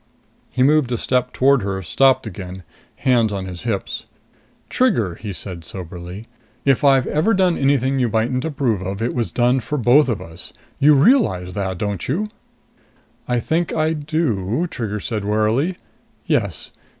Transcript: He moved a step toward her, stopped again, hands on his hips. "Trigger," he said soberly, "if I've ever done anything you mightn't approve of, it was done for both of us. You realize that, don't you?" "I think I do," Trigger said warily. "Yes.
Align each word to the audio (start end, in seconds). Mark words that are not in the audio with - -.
He 0.49 0.63
moved 0.63 0.91
a 0.91 0.97
step 0.97 1.31
toward 1.31 1.61
her, 1.61 1.83
stopped 1.83 2.25
again, 2.25 2.63
hands 2.95 3.31
on 3.31 3.45
his 3.45 3.61
hips. 3.69 4.07
"Trigger," 4.67 5.13
he 5.13 5.31
said 5.31 5.63
soberly, 5.63 6.25
"if 6.65 6.83
I've 6.83 7.05
ever 7.05 7.35
done 7.35 7.55
anything 7.55 7.99
you 7.99 8.09
mightn't 8.09 8.43
approve 8.43 8.81
of, 8.81 8.99
it 9.03 9.13
was 9.13 9.29
done 9.29 9.59
for 9.59 9.77
both 9.77 10.09
of 10.09 10.19
us. 10.19 10.53
You 10.79 10.95
realize 10.95 11.53
that, 11.53 11.77
don't 11.77 12.07
you?" 12.07 12.29
"I 13.27 13.39
think 13.39 13.73
I 13.73 13.93
do," 13.93 14.65
Trigger 14.71 14.99
said 14.99 15.23
warily. 15.23 15.77
"Yes. 16.25 16.71